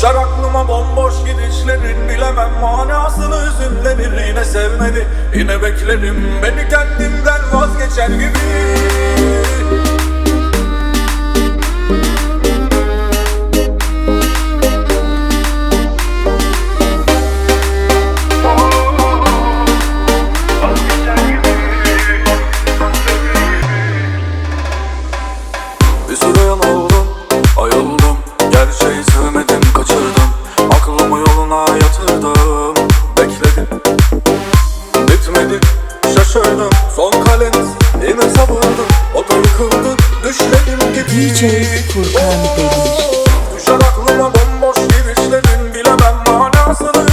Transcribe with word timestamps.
Düşer 0.00 0.14
aklıma 0.14 0.68
bomboş 0.68 1.14
gidişlerin 1.18 2.08
Bilemem 2.08 2.50
manasını 2.60 3.36
hüzünlenir 3.46 4.26
Yine 4.28 4.44
sevmedi. 4.44 5.06
Yine 5.34 5.62
beklerim 5.62 6.24
Beni 6.42 6.68
kendimden 6.68 7.40
vazgeçer 7.52 8.08
gibi 8.08 8.38
şaşırdım 32.10 32.74
Bekledim. 33.16 33.66
Bitmedi 34.94 35.60
şaşırdım. 36.16 36.70
Son 36.96 37.24
kalem 37.24 37.52
yine 38.02 38.30
sabırdım 38.36 38.88
O 39.14 39.18
da 39.18 39.34
yıkıldı 39.36 39.96
düşlerim 40.24 40.94
gibi 40.94 41.10
DJ 41.10 41.40
Furkan 41.92 42.32
Demir 42.56 42.70
Düşer 43.56 43.74
aklıma 43.74 44.32
bomboş 44.34 44.76
girişlerin. 44.76 45.74
Bilemem 45.74 46.14
manasını. 46.26 47.09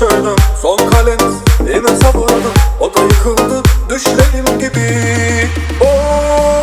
yaşardım 0.00 0.36
Son 0.62 0.76
kalem 0.76 1.18
yine 1.60 1.88
salladım 1.88 2.54
O 2.80 2.94
da 2.94 3.00
yıkıldı 3.00 3.62
düşlerim 3.90 4.58
gibi. 4.58 5.48
Oh! 5.80 6.55